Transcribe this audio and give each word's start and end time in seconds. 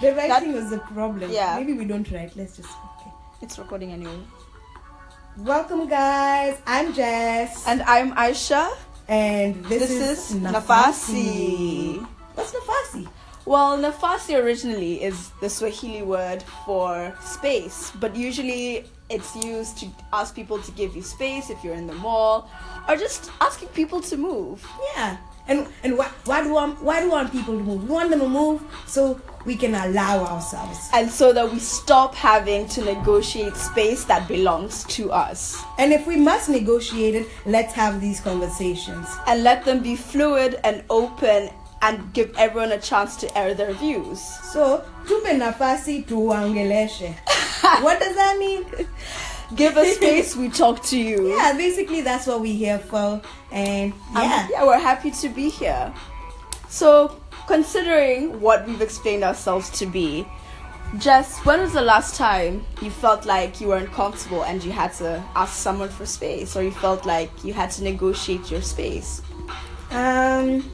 The 0.00 0.12
writing 0.14 0.52
was 0.52 0.68
the 0.68 0.78
problem. 0.78 1.30
Yeah. 1.30 1.56
Maybe 1.58 1.72
we 1.72 1.86
don't 1.86 2.10
write. 2.12 2.36
Let's 2.36 2.56
just. 2.56 2.68
Okay. 2.68 3.10
It's 3.40 3.58
recording 3.58 3.92
anyway. 3.92 4.18
Welcome, 5.38 5.88
guys. 5.88 6.58
I'm 6.66 6.92
Jess. 6.92 7.66
And 7.66 7.80
I'm 7.82 8.12
Aisha. 8.12 8.76
And 9.08 9.64
this, 9.64 9.88
This, 9.88 9.90
is, 9.90 10.30
is 10.34 10.36
Nafasi. 10.42 11.98
Nafasi. 11.98 12.06
What's 12.34 12.52
Nafasi? 12.52 13.08
Well, 13.46 13.78
Nafasi 13.78 14.42
originally 14.42 15.02
is 15.02 15.30
the 15.40 15.48
Swahili 15.48 16.02
word 16.02 16.42
for 16.66 17.16
space, 17.22 17.92
but 18.00 18.14
usually 18.14 18.84
it's 19.08 19.34
used 19.36 19.78
to 19.78 19.86
ask 20.12 20.34
people 20.34 20.58
to 20.58 20.72
give 20.72 20.96
you 20.96 21.02
space 21.02 21.48
if 21.48 21.62
you're 21.64 21.74
in 21.74 21.86
the 21.86 21.94
mall, 21.94 22.50
or 22.88 22.96
just 22.96 23.30
asking 23.40 23.68
people 23.68 24.00
to 24.02 24.16
move. 24.16 24.66
Yeah. 24.96 25.16
And 25.48 25.68
and 25.82 25.96
why, 25.96 26.10
why 26.24 26.42
do 26.42 26.48
we 26.48 26.54
want 26.54 26.82
why 26.82 27.00
do 27.00 27.06
we 27.06 27.12
want 27.12 27.32
people 27.32 27.56
to 27.56 27.62
move? 27.62 27.84
We 27.84 27.94
want 27.94 28.10
them 28.10 28.20
to 28.20 28.28
move 28.28 28.62
so 28.86 29.20
we 29.44 29.56
can 29.56 29.74
allow 29.74 30.24
ourselves. 30.24 30.88
And 30.92 31.08
so 31.08 31.32
that 31.32 31.50
we 31.50 31.60
stop 31.60 32.14
having 32.14 32.66
to 32.70 32.84
negotiate 32.84 33.56
space 33.56 34.04
that 34.04 34.26
belongs 34.26 34.84
to 34.84 35.12
us. 35.12 35.62
And 35.78 35.92
if 35.92 36.06
we 36.06 36.16
must 36.16 36.48
negotiate 36.48 37.14
it, 37.14 37.28
let's 37.46 37.72
have 37.74 38.00
these 38.00 38.20
conversations. 38.20 39.08
And 39.26 39.44
let 39.44 39.64
them 39.64 39.82
be 39.82 39.94
fluid 39.94 40.58
and 40.64 40.82
open 40.90 41.50
and 41.82 42.12
give 42.12 42.34
everyone 42.36 42.72
a 42.72 42.80
chance 42.80 43.16
to 43.16 43.38
air 43.38 43.54
their 43.54 43.72
views. 43.74 44.20
So, 44.20 44.84
tupe 45.06 45.26
nafasi 45.26 46.04
tuangeleshe. 46.04 47.14
what 47.82 48.00
does 48.00 48.16
that 48.16 48.36
mean? 48.38 48.64
Give 49.54 49.76
us 49.76 49.96
space, 50.00 50.34
we 50.36 50.48
talk 50.48 50.82
to 50.84 50.98
you. 50.98 51.28
Yeah, 51.28 51.54
basically 51.56 52.00
that's 52.00 52.26
what 52.26 52.40
we're 52.40 52.56
here 52.56 52.78
for. 52.78 53.20
And 53.52 53.92
Um, 54.14 54.22
yeah. 54.24 54.48
yeah, 54.50 54.64
we're 54.64 54.78
happy 54.78 55.10
to 55.12 55.28
be 55.28 55.48
here. 55.48 55.92
So, 56.68 57.20
considering 57.46 58.40
what 58.40 58.66
we've 58.66 58.80
explained 58.80 59.22
ourselves 59.22 59.70
to 59.78 59.86
be, 59.86 60.26
Jess, 60.98 61.38
when 61.44 61.60
was 61.60 61.72
the 61.72 61.82
last 61.82 62.14
time 62.16 62.64
you 62.80 62.90
felt 62.90 63.24
like 63.26 63.60
you 63.60 63.68
weren't 63.68 63.90
comfortable 63.92 64.44
and 64.44 64.62
you 64.64 64.72
had 64.72 64.92
to 64.94 65.22
ask 65.34 65.54
someone 65.54 65.88
for 65.88 66.06
space, 66.06 66.56
or 66.56 66.62
you 66.62 66.70
felt 66.70 67.04
like 67.06 67.30
you 67.44 67.52
had 67.52 67.70
to 67.72 67.84
negotiate 67.84 68.50
your 68.50 68.62
space? 68.62 69.20
Um, 69.90 70.70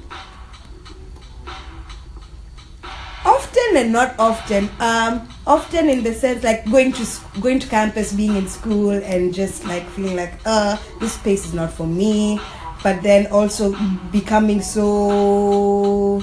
often 3.73 3.85
and 3.85 3.93
not 3.93 4.15
often. 4.19 4.71
Um, 4.81 5.29
often 5.47 5.89
in 5.89 6.03
the 6.03 6.15
sense 6.15 6.45
like 6.45 6.65
going 6.71 6.93
to 6.93 7.07
going 7.41 7.59
to 7.61 7.69
campus, 7.69 8.13
being 8.13 8.37
in 8.37 8.49
school, 8.49 8.91
and 8.91 9.35
just 9.35 9.65
like 9.65 9.89
feeling 9.91 10.17
like, 10.17 10.35
uh, 10.45 10.77
this 11.01 11.15
space 11.15 11.47
is 11.47 11.55
not 11.55 11.73
for 11.73 11.87
me. 11.87 12.41
But 12.83 13.03
then 13.03 13.27
also 13.31 13.75
becoming 14.11 14.61
so 14.61 16.23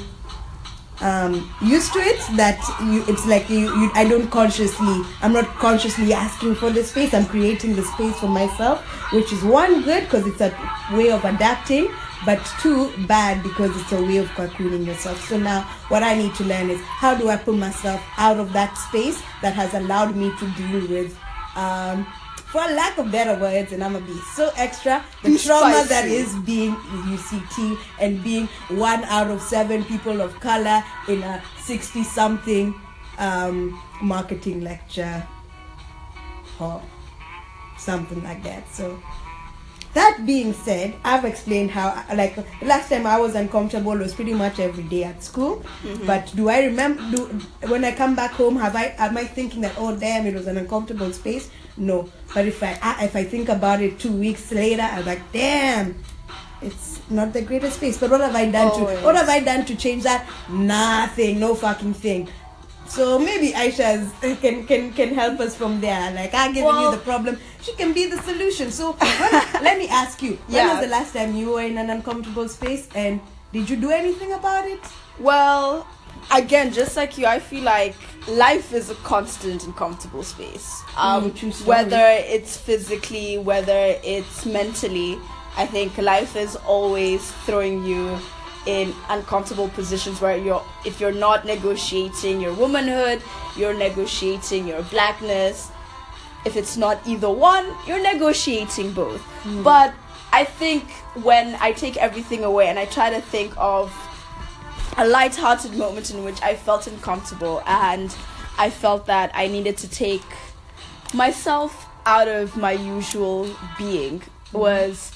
um, 1.02 1.50
used 1.62 1.94
to 1.94 2.00
it 2.00 2.20
that 2.36 2.60
you 2.82 3.04
it's 3.08 3.26
like 3.26 3.50
you, 3.50 3.74
you 3.80 3.92
I 3.94 4.08
don't 4.08 4.30
consciously 4.30 5.02
I'm 5.22 5.34
not 5.34 5.46
consciously 5.58 6.14
asking 6.14 6.56
for 6.56 6.70
the 6.70 6.84
space. 6.84 7.14
I'm 7.14 7.26
creating 7.26 7.76
the 7.76 7.84
space 7.84 8.20
for 8.20 8.28
myself 8.28 8.82
which 9.14 9.32
is 9.32 9.44
one 9.44 9.84
good 9.84 10.04
because 10.04 10.28
it's 10.28 10.42
a 10.42 10.52
way 10.94 11.12
of 11.12 11.24
adapting 11.26 11.88
but 12.26 12.40
two 12.62 12.92
bad 13.08 13.42
because 13.44 13.76
it's 13.80 13.92
a 13.94 14.02
way 14.02 14.18
of 14.18 14.28
cocooning 14.30 14.86
yourself. 14.86 15.26
So 15.28 15.38
now 15.38 15.62
what 15.88 16.04
I 16.04 16.16
need 16.16 16.36
to 16.36 16.44
learn 16.44 16.70
is 16.70 16.82
how 16.82 17.16
do 17.16 17.30
I 17.30 17.38
put 17.38 17.56
myself 17.56 18.02
out 18.18 18.38
of 18.40 18.52
that 18.54 18.78
space 18.78 19.22
that 19.42 19.54
has 19.54 19.74
allowed 19.74 20.16
me 20.16 20.32
to 20.38 20.50
deal 20.52 20.88
with 20.88 21.18
um, 21.56 22.06
for 22.52 22.62
lack 22.62 22.98
of 22.98 23.12
better 23.12 23.40
words, 23.40 23.72
and 23.72 23.84
I'm 23.84 23.94
gonna 23.94 24.06
be 24.06 24.20
so 24.36 24.52
extra, 24.58 25.04
the 25.24 25.30
Be 25.30 25.38
trauma 25.38 25.86
that 25.88 26.06
spicy. 26.06 26.16
is 26.16 26.36
being 26.38 26.76
UCT 26.76 27.78
and 28.00 28.24
being 28.24 28.48
one 28.70 29.04
out 29.06 29.30
of 29.30 29.42
seven 29.42 29.84
people 29.84 30.22
of 30.22 30.40
color 30.40 30.84
in 31.08 31.22
a 31.24 31.44
60 31.64 32.04
something 32.04 32.74
um, 33.20 33.80
marketing 34.02 34.62
lecture 34.64 35.26
or 36.60 36.82
something 37.78 38.24
like 38.24 38.42
that. 38.44 38.68
So, 38.74 39.00
that 39.94 40.24
being 40.26 40.54
said, 40.54 40.94
I've 41.04 41.26
explained 41.26 41.72
how, 41.72 42.04
like, 42.14 42.38
last 42.62 42.90
time 42.90 43.08
I 43.08 43.20
was 43.20 43.36
uncomfortable 43.36 43.98
was 43.98 44.14
pretty 44.14 44.34
much 44.34 44.60
every 44.60 44.84
day 44.84 45.04
at 45.04 45.24
school. 45.24 45.64
Mm-hmm. 45.84 46.06
But 46.06 46.32
do 46.36 46.48
I 46.50 46.66
remember, 46.66 47.02
do, 47.12 47.26
when 47.68 47.84
I 47.84 47.92
come 47.94 48.16
back 48.16 48.32
home, 48.32 48.56
have 48.58 48.76
I, 48.76 48.94
am 49.00 49.18
I 49.18 49.24
thinking 49.26 49.62
that, 49.62 49.74
oh, 49.78 49.96
damn, 49.96 50.28
it 50.28 50.36
was 50.36 50.46
an 50.48 50.58
uncomfortable 50.58 51.12
space? 51.12 51.50
No. 51.76 52.10
But 52.34 52.46
if 52.48 52.62
I, 52.62 52.78
I- 52.82 53.06
if 53.06 53.16
I 53.16 53.24
think 53.24 53.50
about 53.50 53.82
it 53.82 53.98
two 54.00 54.12
weeks 54.12 54.52
later, 54.52 54.84
I'm 54.84 55.06
like, 55.06 55.22
damn, 55.32 55.96
it's 56.62 57.00
not 57.10 57.34
the 57.34 57.42
greatest 57.42 57.78
space. 57.78 57.98
But 57.98 58.12
what 58.12 58.22
have 58.22 58.36
I 58.36 58.50
done 58.52 58.72
to, 58.78 59.02
what 59.04 59.16
have 59.16 59.30
I 59.30 59.40
done 59.40 59.66
to 59.66 59.76
change 59.76 60.04
that? 60.04 60.28
Nothing, 60.50 61.40
no 61.40 61.56
fucking 61.56 61.94
thing. 61.96 62.30
So 62.90 63.20
maybe 63.20 63.52
Aisha 63.54 64.10
can 64.42 64.66
can 64.66 64.92
can 64.94 65.14
help 65.14 65.40
us 65.40 65.56
from 65.56 65.80
there. 65.80 66.12
Like 66.12 66.34
I 66.34 66.48
given 66.48 66.66
Well- 66.66 66.86
you 66.92 66.98
the 66.98 67.04
problem, 67.04 67.38
she 67.62 67.74
can 67.76 67.94
be 67.94 68.08
the 68.08 68.22
solution. 68.24 68.72
So 68.72 68.92
when, 69.00 69.64
let 69.64 69.78
me 69.78 69.88
ask 69.88 70.22
you: 70.22 70.38
When 70.48 70.58
Yeah. 70.58 70.72
was 70.74 70.82
the 70.82 70.92
last 70.92 71.14
time 71.14 71.36
you 71.36 71.52
were 71.52 71.62
in 71.62 71.78
an 71.78 71.90
uncomfortable 71.90 72.50
space, 72.50 72.88
and 72.96 73.20
did 73.54 73.70
you 73.70 73.78
do 73.78 73.92
anything 73.92 74.34
about 74.34 74.66
it? 74.68 74.80
Well, 75.20 75.86
again, 76.32 76.74
just 76.74 76.98
like 76.98 77.18
you, 77.18 77.26
I 77.28 77.40
feel 77.40 77.64
like 77.64 77.96
life 78.28 78.74
is 78.74 78.90
a 78.90 78.96
constant 78.96 79.66
uncomfortable 79.66 80.24
space. 80.24 80.82
Um, 80.98 81.32
Mm, 81.32 81.66
whether 81.66 82.06
it's 82.36 82.58
physically, 82.58 83.38
whether 83.38 83.96
it's 84.04 84.46
mentally, 84.46 85.18
I 85.58 85.66
think 85.66 85.98
life 85.98 86.36
is 86.36 86.56
always 86.68 87.32
throwing 87.46 87.84
you 87.86 88.18
in 88.70 88.94
uncomfortable 89.10 89.68
positions 89.70 90.22
where 90.22 90.38
you're 90.38 90.64
if 90.86 91.02
you're 91.02 91.20
not 91.28 91.44
negotiating 91.46 92.40
your 92.40 92.54
womanhood, 92.54 93.22
you're 93.58 93.74
negotiating 93.74 94.68
your 94.68 94.84
blackness. 94.84 95.72
If 96.46 96.56
it's 96.56 96.78
not 96.78 96.96
either 97.08 97.30
one, 97.30 97.66
you're 97.88 98.02
negotiating 98.14 98.94
both. 98.94 99.22
Hmm. 99.44 99.64
But 99.64 99.94
I 100.32 100.44
think 100.46 100.84
when 101.30 101.56
I 101.60 101.72
take 101.72 101.98
everything 101.98 102.44
away 102.44 102.68
and 102.68 102.78
I 102.78 102.86
try 102.86 103.10
to 103.10 103.22
think 103.22 103.52
of 103.58 103.92
a 104.98 105.06
light-hearted 105.08 105.74
moment 105.74 106.12
in 106.12 106.24
which 106.24 106.42
I 106.44 106.56
felt 106.56 106.86
uncomfortable 106.86 107.64
and 107.66 108.16
I 108.58 108.70
felt 108.70 109.08
that 109.08 109.32
I 109.34 109.48
needed 109.48 109.78
to 109.78 109.90
take 109.90 110.30
myself 111.14 111.88
out 112.06 112.28
of 112.28 112.56
my 112.56 112.74
usual 112.74 113.50
being 113.78 114.22
hmm. 114.52 114.58
was 114.60 115.12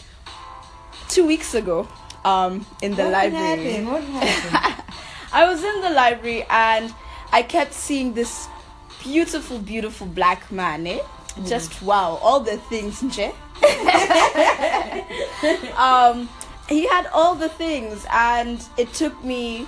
two 1.07 1.25
weeks 1.27 1.53
ago 1.53 1.87
um, 2.25 2.65
in 2.81 2.95
the 2.95 3.03
what 3.03 3.11
library. 3.11 3.71
happened? 3.71 3.91
What 3.91 4.03
happened? 4.23 4.83
I 5.33 5.49
was 5.49 5.63
in 5.63 5.81
the 5.81 5.89
library 5.89 6.45
and 6.49 6.93
I 7.31 7.43
kept 7.43 7.73
seeing 7.73 8.13
this 8.13 8.47
beautiful, 9.01 9.59
beautiful 9.59 10.07
black 10.07 10.51
man. 10.51 10.87
Eh? 10.87 10.99
Just 11.45 11.81
wow, 11.81 12.19
all 12.21 12.39
the 12.39 12.57
things, 12.57 13.01
nje. 13.01 13.33
um, 15.77 16.29
he 16.69 16.87
had 16.87 17.07
all 17.07 17.33
the 17.33 17.49
things, 17.49 18.05
and 18.11 18.63
it 18.77 18.93
took 18.93 19.23
me 19.23 19.65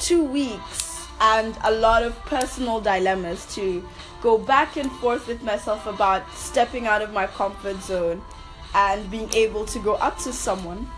two 0.00 0.24
weeks 0.24 1.06
and 1.20 1.56
a 1.62 1.70
lot 1.70 2.02
of 2.02 2.18
personal 2.26 2.80
dilemmas 2.80 3.46
to 3.54 3.86
go 4.20 4.36
back 4.36 4.76
and 4.76 4.90
forth 4.92 5.28
with 5.28 5.42
myself 5.42 5.86
about 5.86 6.28
stepping 6.34 6.86
out 6.86 7.00
of 7.00 7.12
my 7.12 7.26
comfort 7.26 7.80
zone 7.82 8.20
and 8.74 9.08
being 9.10 9.32
able 9.34 9.64
to 9.64 9.78
go 9.78 9.94
up 9.94 10.18
to 10.18 10.32
someone 10.32 10.90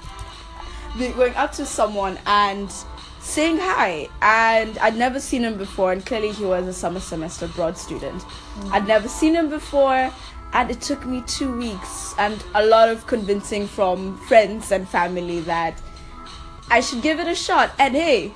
going 0.97 1.34
up 1.34 1.53
to 1.53 1.67
someone 1.67 2.19
and 2.27 2.73
saying 3.21 3.59
hi. 3.59 4.09
And 4.23 4.79
i'd 4.79 4.97
never 4.97 5.21
seen 5.21 5.43
him 5.43 5.59
before 5.59 5.93
and 5.93 6.05
clearly 6.05 6.33
he 6.33 6.45
was 6.45 6.67
a 6.67 6.73
summer 6.73 7.01
semester 7.01 7.49
broad 7.49 7.77
student. 7.77 8.23
Mm. 8.23 8.73
I'd 8.73 8.87
never 8.87 9.09
seen 9.09 9.34
him 9.34 9.49
before 9.51 10.12
and 10.53 10.71
it 10.71 10.81
took 10.81 11.05
me 11.05 11.23
two 11.27 11.57
weeks 11.57 12.15
and 12.19 12.43
a 12.55 12.65
lot 12.65 12.89
of 12.89 13.07
convincing 13.07 13.67
from 13.67 14.17
friends 14.29 14.71
and 14.71 14.89
family 14.89 15.41
that 15.41 15.81
i 16.71 16.81
should 16.81 17.03
give 17.03 17.21
it 17.21 17.27
a 17.27 17.34
shot. 17.34 17.73
And 17.78 17.95
hey 17.95 18.33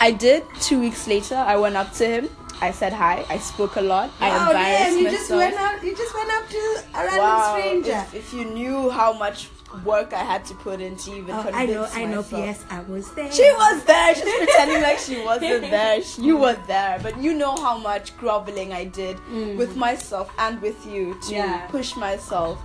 i 0.00 0.10
did. 0.10 0.44
Two 0.60 0.80
weeks 0.80 1.06
later 1.06 1.34
i 1.34 1.56
went 1.56 1.76
up 1.76 1.92
to 1.94 2.06
him. 2.06 2.28
I 2.62 2.70
said 2.70 2.92
hi. 2.92 3.26
I 3.28 3.38
spoke 3.38 3.74
a 3.74 3.80
lot. 3.80 4.12
I 4.20 4.30
oh 4.30 4.50
embarrassed 4.50 4.78
damn! 4.78 4.98
You 4.98 5.04
myself. 5.04 5.18
just 5.18 5.30
went 5.32 5.56
out. 5.56 5.82
You 5.82 5.96
just 5.96 6.14
went 6.14 6.30
up 6.30 6.48
to 6.48 6.58
a 6.94 7.04
random 7.06 7.18
wow. 7.18 7.58
Stranger. 7.58 7.90
if, 7.90 8.14
if 8.14 8.32
you 8.32 8.44
knew 8.44 8.88
how 8.88 9.12
much 9.12 9.48
work 9.84 10.12
i 10.12 10.22
had 10.22 10.44
to 10.44 10.54
put 10.54 10.80
in 10.80 10.96
to 10.96 11.10
even 11.16 11.34
Oh, 11.34 11.50
I 11.52 11.66
know. 11.66 11.88
I 11.92 12.04
know. 12.04 12.24
Yes, 12.30 12.64
I 12.70 12.80
was 12.82 13.10
there. 13.12 13.30
She 13.32 13.42
was 13.52 13.84
there. 13.84 14.14
She's 14.14 14.36
pretending 14.36 14.82
like 14.82 14.98
she 14.98 15.20
wasn't 15.22 15.70
there. 15.70 16.00
You 16.18 16.36
were 16.36 16.58
there, 16.66 16.98
but 17.02 17.16
you 17.18 17.32
know 17.34 17.56
how 17.56 17.78
much 17.78 18.16
groveling 18.18 18.72
I 18.72 18.84
did 18.84 19.16
mm. 19.30 19.56
with 19.56 19.76
myself 19.76 20.30
and 20.38 20.60
with 20.60 20.84
you 20.86 21.18
to 21.26 21.32
Yeah. 21.34 21.66
push 21.68 21.96
myself 21.96 22.58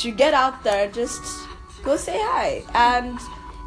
to 0.00 0.10
get 0.10 0.34
out 0.34 0.62
there, 0.64 0.90
just 0.90 1.22
go 1.82 1.96
say 1.96 2.18
hi. 2.20 2.64
And 2.74 3.18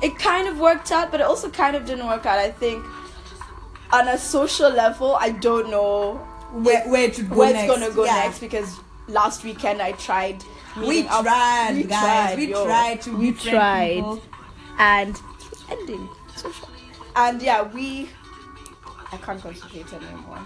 it 0.01 0.17
kind 0.17 0.47
of 0.47 0.59
worked 0.59 0.91
out, 0.91 1.11
but 1.11 1.19
it 1.19 1.27
also 1.27 1.49
kind 1.49 1.75
of 1.75 1.85
didn't 1.85 2.07
work 2.07 2.25
out. 2.25 2.39
I 2.39 2.51
think 2.51 2.83
on 3.91 4.07
a 4.07 4.17
social 4.17 4.69
level, 4.69 5.15
I 5.15 5.29
don't 5.31 5.69
know 5.69 6.15
where 6.51 6.83
where 6.89 7.09
to 7.09 7.21
go 7.23 7.35
where 7.35 7.53
next. 7.53 7.63
it's 7.71 7.79
gonna 7.79 7.93
go 7.95 8.05
Yeah. 8.05 8.15
next 8.23 8.39
because 8.39 8.79
last 9.07 9.43
weekend 9.43 9.81
I 9.81 9.91
tried. 9.93 10.43
We 10.77 11.03
tried, 11.03 11.73
we 11.75 11.83
guys. 11.83 12.33
tried, 12.33 12.37
we 12.37 12.47
yo. 12.51 12.65
tried 12.65 13.01
to 13.01 13.17
we 13.17 13.31
tried 13.33 13.95
people. 13.95 14.21
and 14.79 15.21
ending. 15.69 16.09
And 17.15 17.41
yeah, 17.41 17.63
we. 17.63 18.09
I 19.11 19.17
can't 19.17 19.41
concentrate 19.41 19.91
anymore. 19.93 20.39